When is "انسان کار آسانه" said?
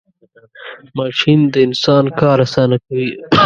1.67-2.77